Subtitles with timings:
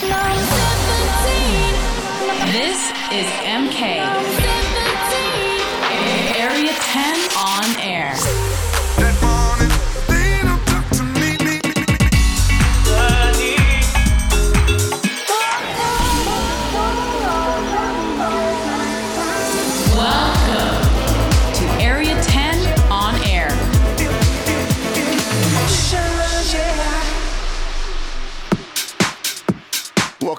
[0.00, 0.10] This
[3.10, 4.57] is MK.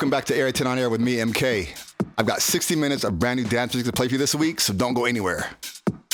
[0.08, 1.70] Back to 10 on Air with me, MK.
[2.18, 4.60] I've got 60 minutes of brand new dance music to play for you this week,
[4.60, 5.50] so don't go anywhere.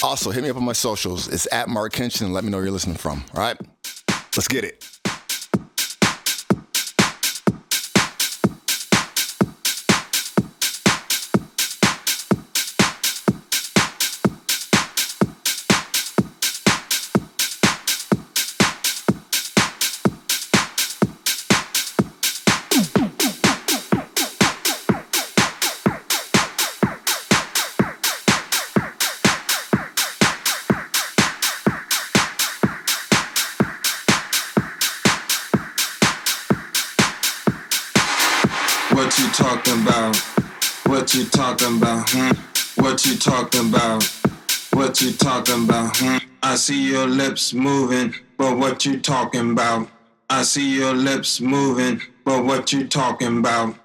[0.03, 1.27] Also, hit me up on my socials.
[1.27, 3.23] It's at Marc Kinchen and let me know where you're listening from.
[3.33, 3.57] All right?
[4.35, 4.94] Let's get it.
[41.55, 42.09] Talking about?
[42.09, 42.31] Hmm?
[42.81, 44.03] What you talking about?
[44.73, 45.95] What you talking about?
[45.97, 46.17] Hmm?
[46.41, 49.89] I see your lips moving, but what you talking about?
[50.29, 53.84] I see your lips moving, but what you talking about?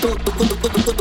[0.00, 0.97] どこどこどこどこ。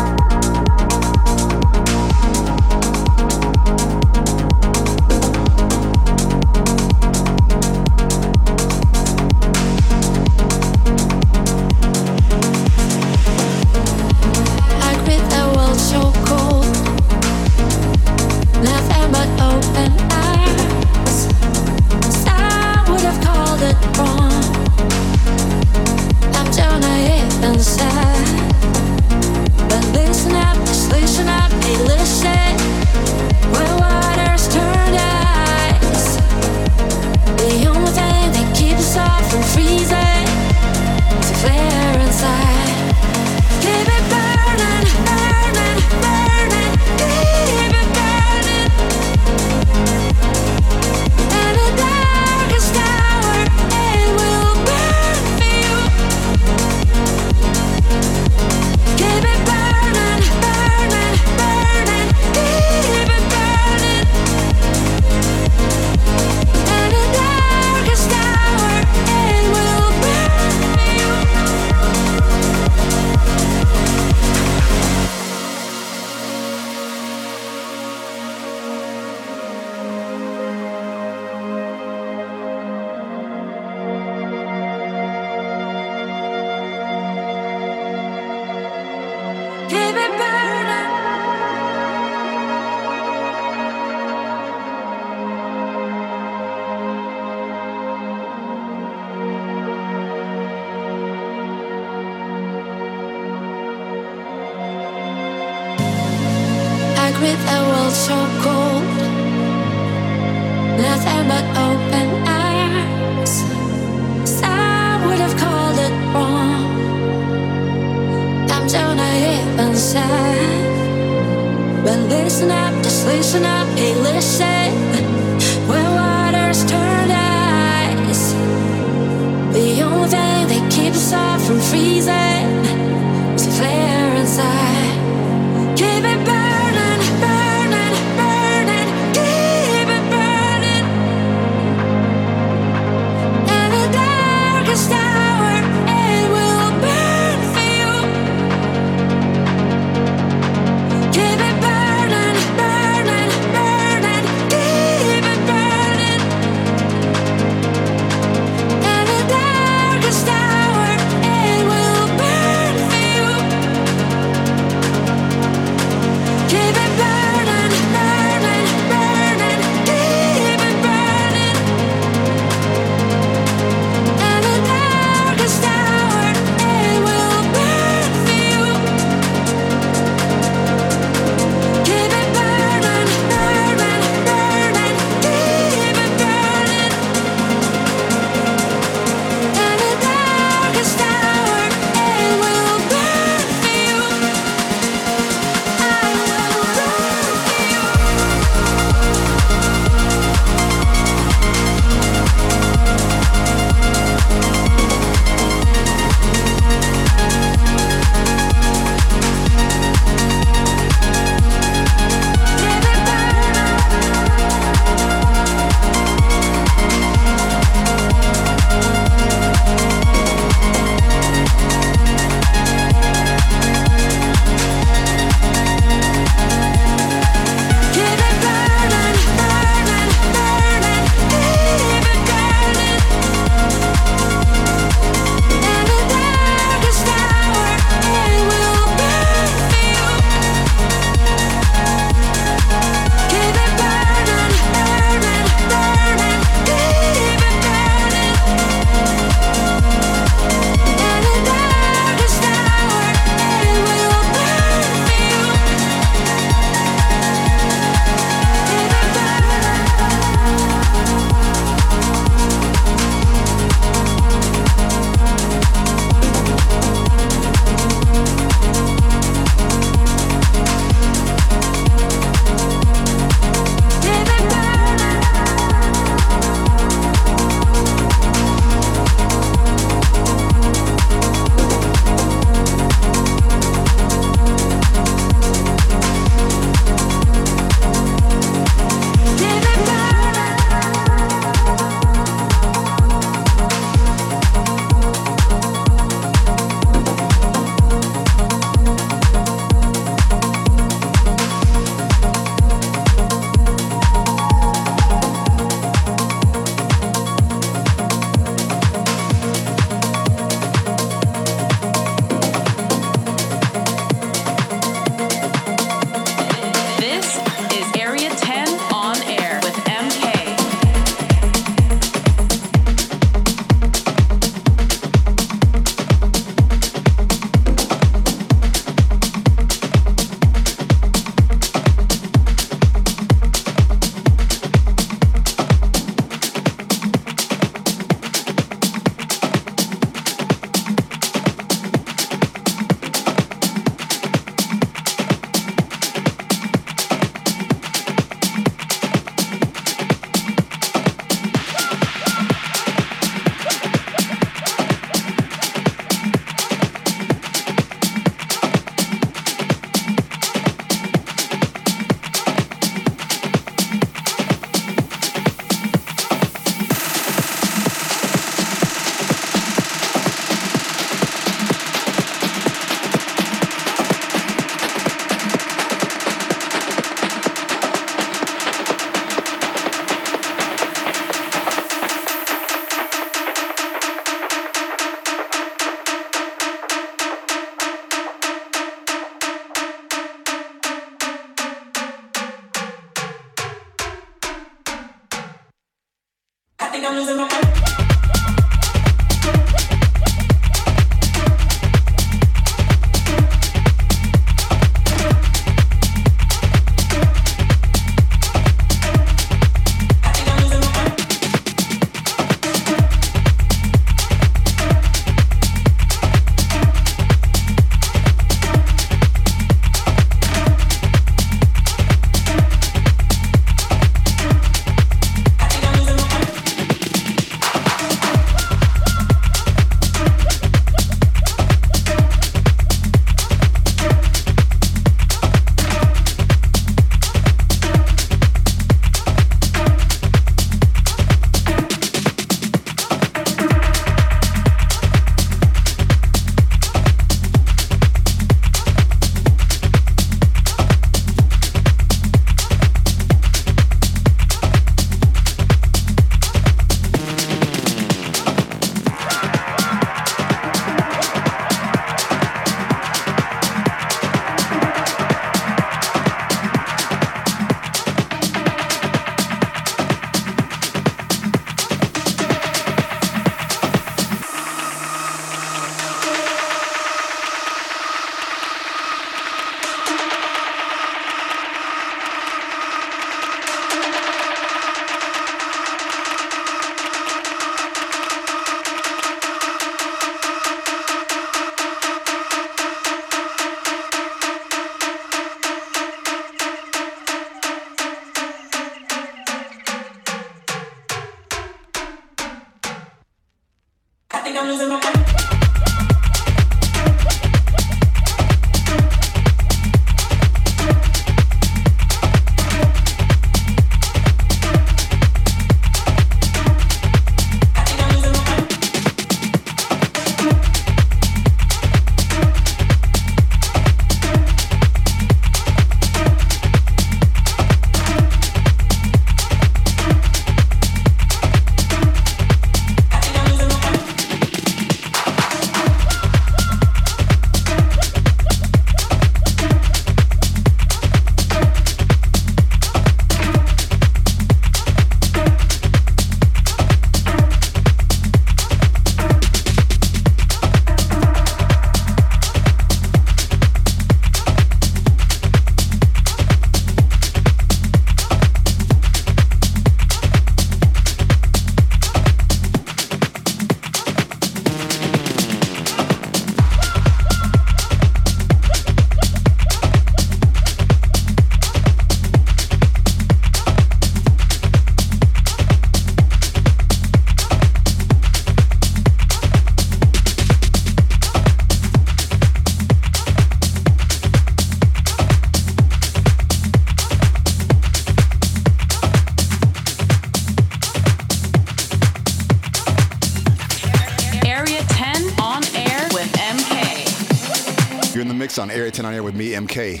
[598.40, 600.00] On Area 10 on Air with me, MK.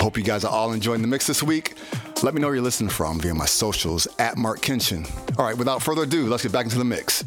[0.00, 1.74] Hope you guys are all enjoying the mix this week.
[2.22, 5.10] Let me know where you're listening from via my socials at Marc Kinchen.
[5.36, 7.24] All right, without further ado, let's get back into the mix.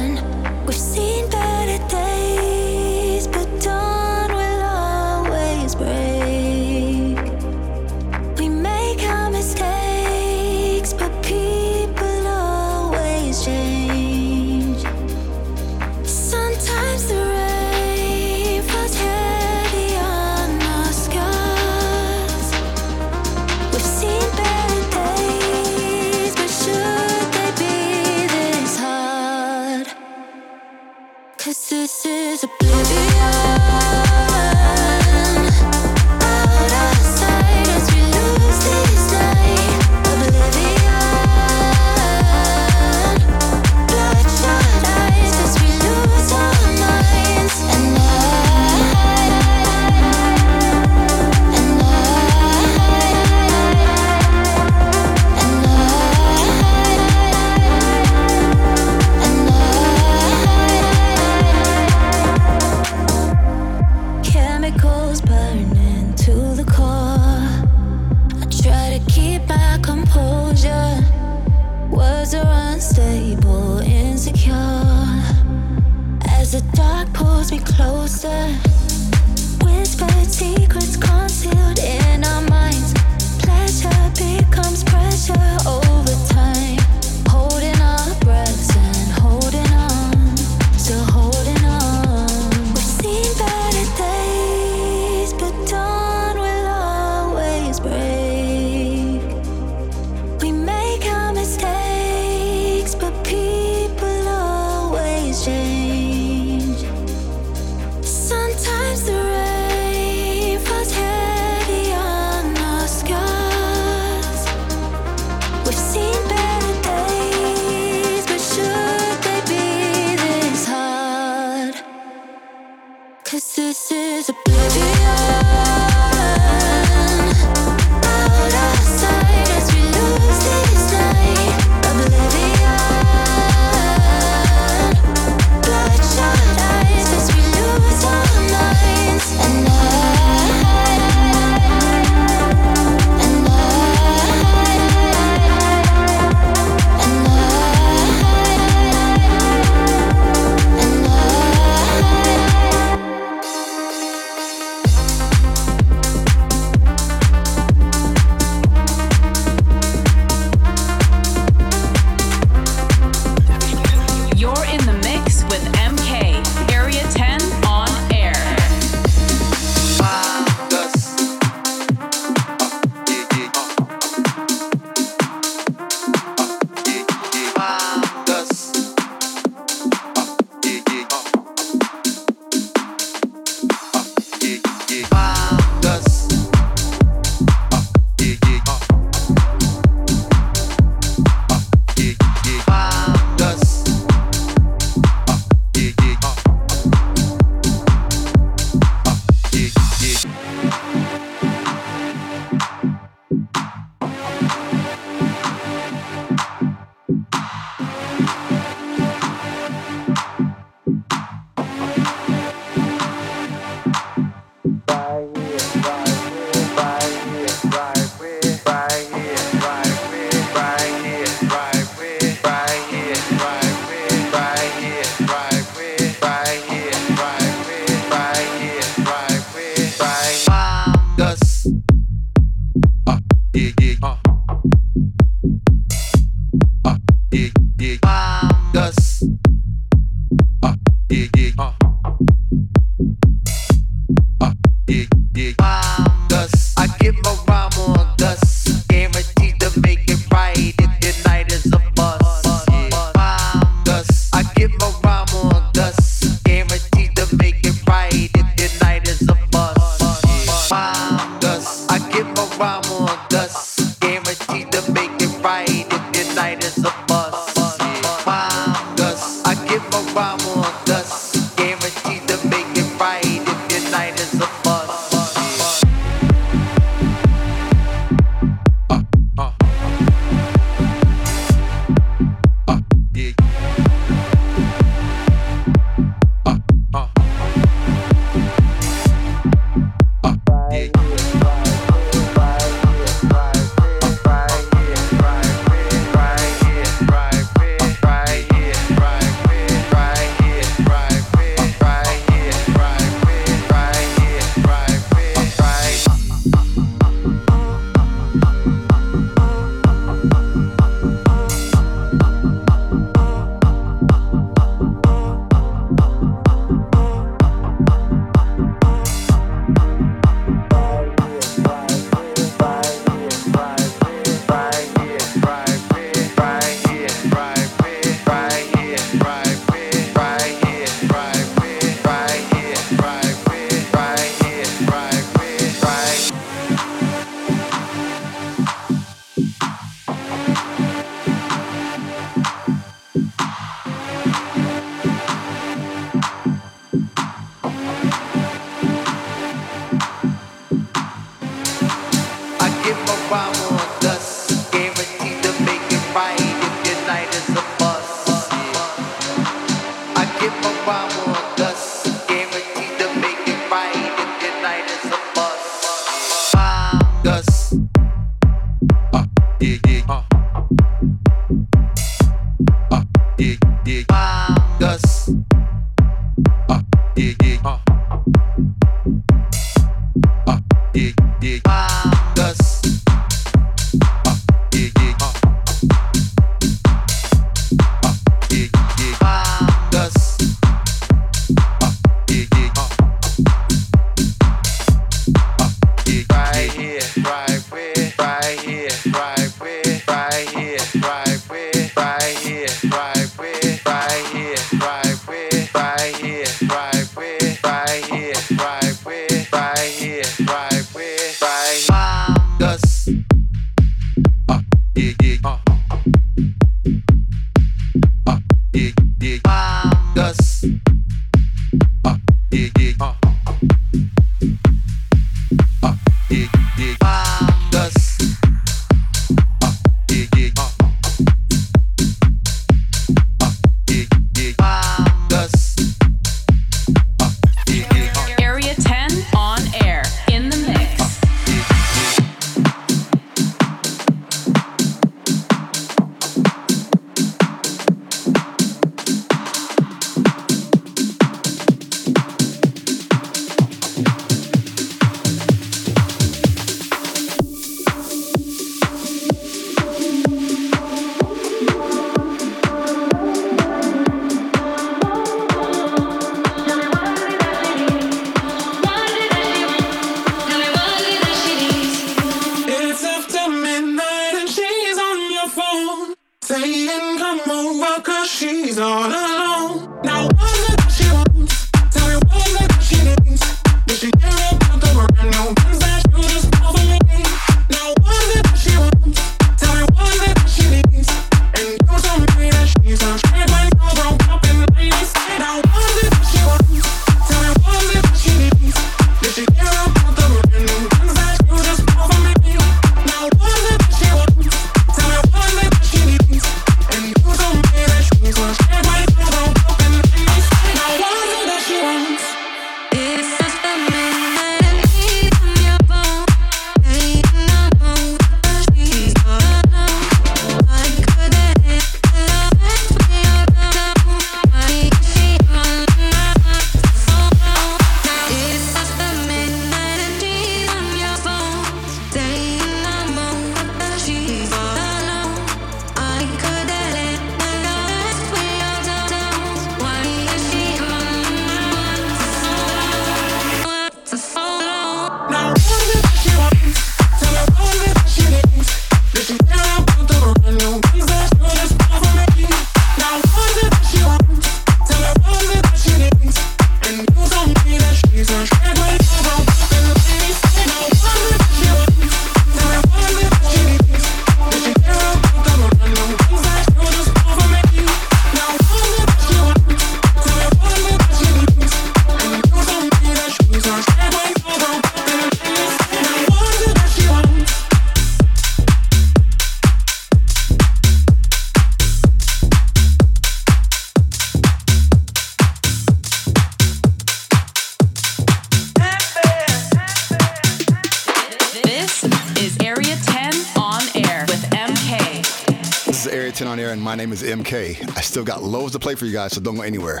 [598.14, 600.00] Still got loads to play for you guys, so don't go anywhere.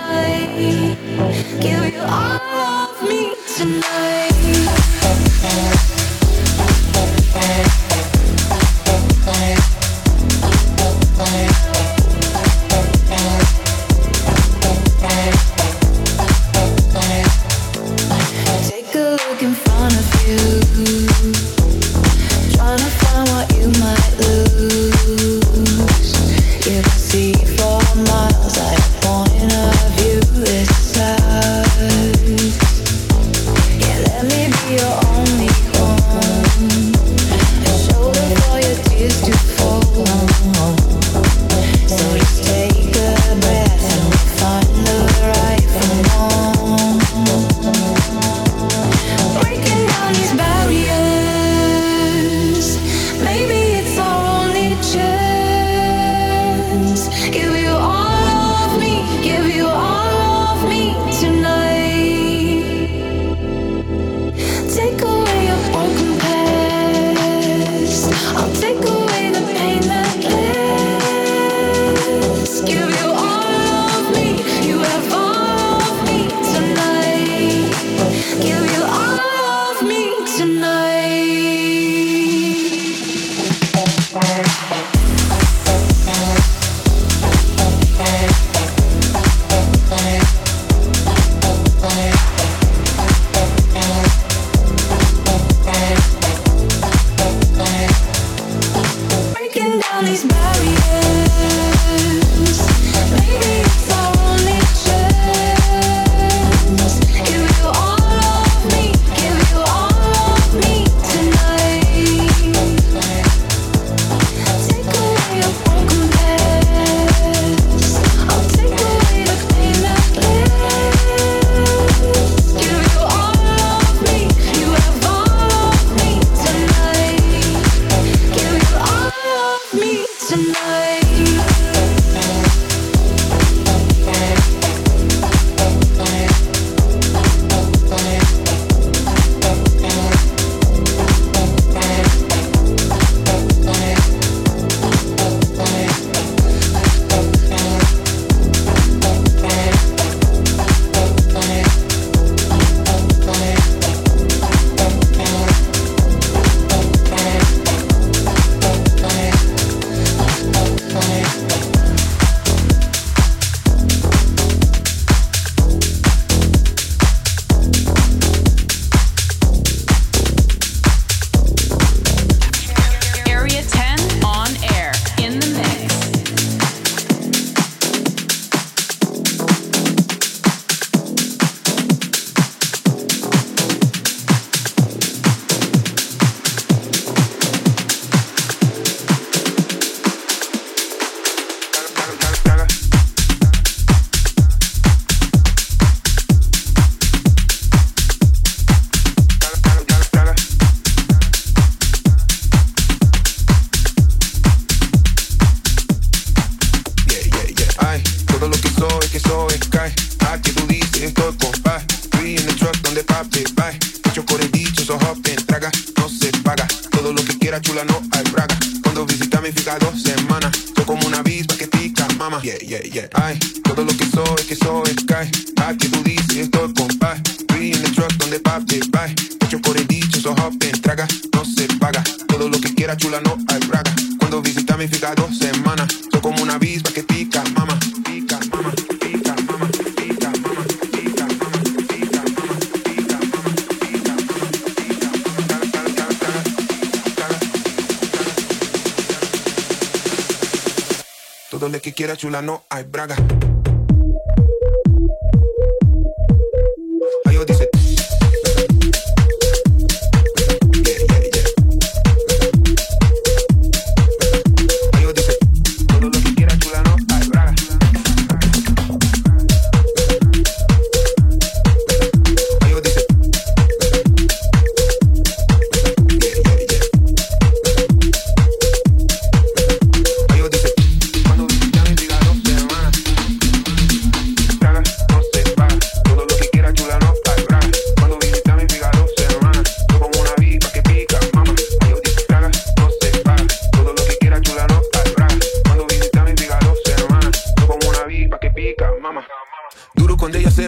[0.00, 2.39] mama, pica, mama, pica,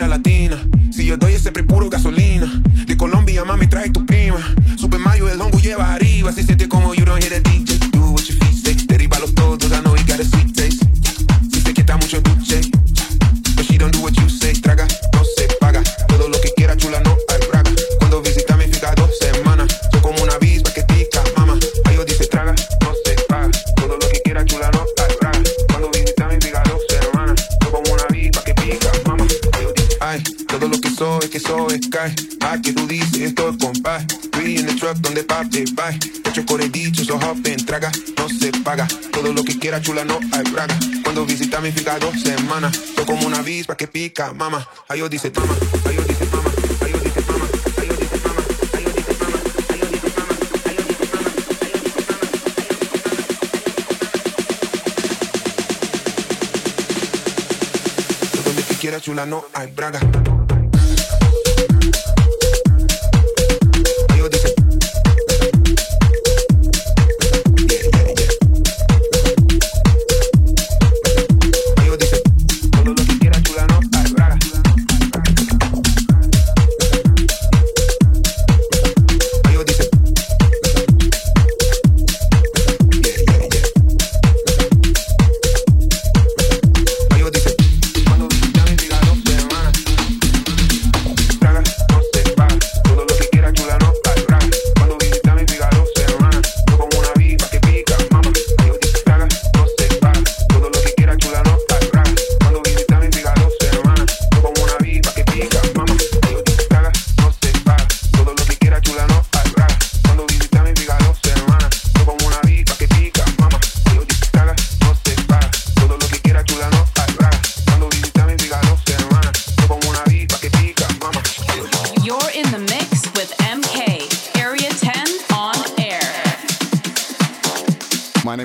[0.08, 0.56] latina.
[0.90, 2.62] Si yo doy ese puro gasolina.
[2.86, 4.38] De Colombia, mami, trae tu prima.
[4.76, 6.32] Super Mayo, el hongo lleva arriba.
[6.32, 6.68] Si se te
[39.82, 43.76] Chula no hay braga, cuando visita a mi figa dos semanas, yo como una vispa
[43.76, 45.54] que pica, mama, adiós dice mama,
[45.84, 47.44] adiós dice fama, adiós dice fama,
[47.76, 49.38] adiós dice fama, adiós dice fama,
[49.74, 51.26] adiós dice mama,
[51.58, 51.98] ayúdica,
[58.32, 60.00] tú donde tú quieras, chula no hay braga.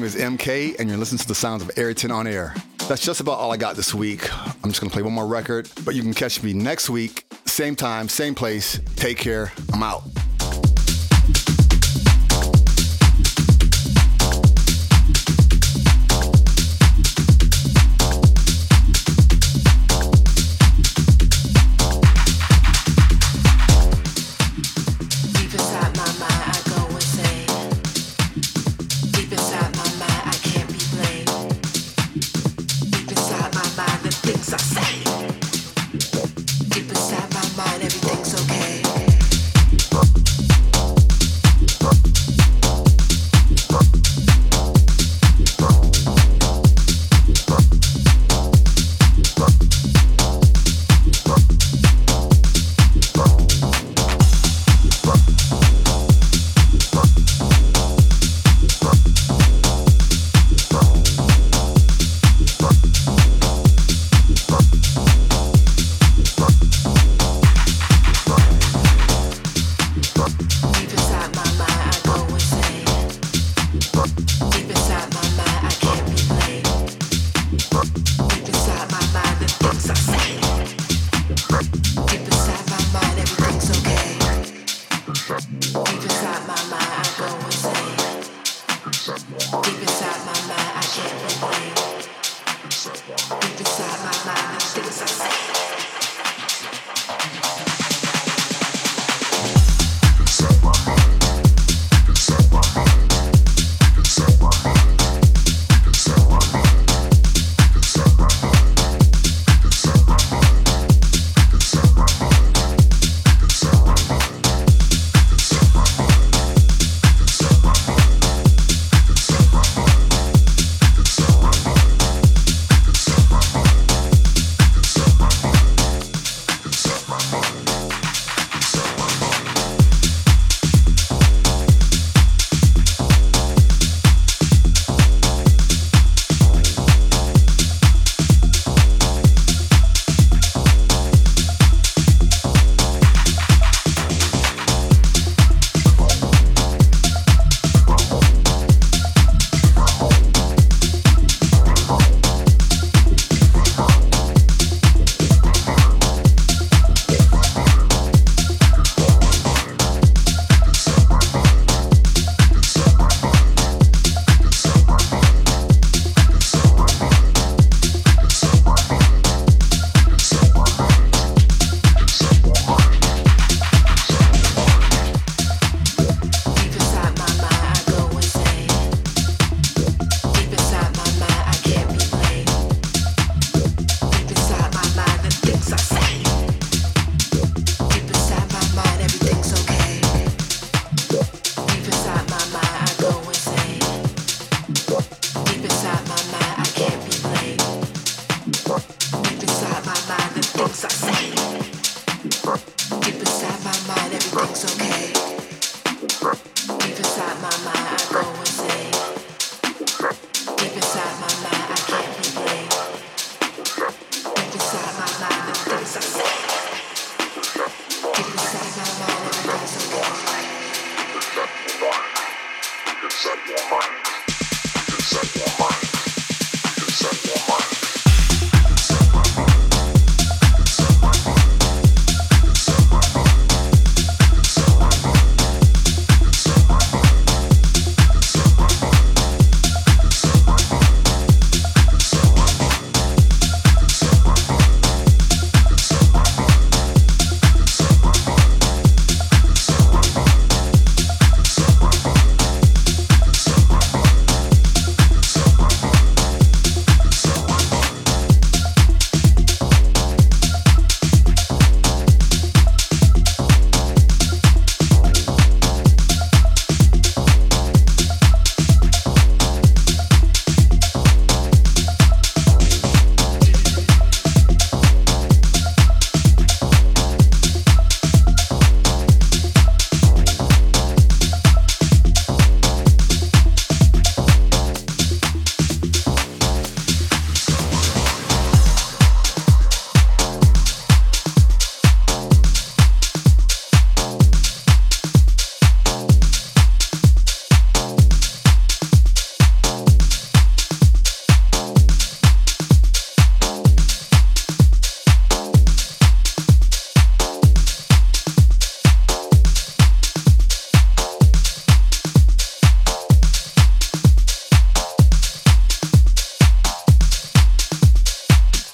[0.07, 2.55] is MK, and you're listening to the sounds of Ayrton on Air.
[2.87, 4.33] That's just about all I got this week.
[4.63, 7.25] I'm just going to play one more record, but you can catch me next week,
[7.45, 8.79] same time, same place.
[8.95, 9.51] Take care.
[9.73, 10.03] I'm out.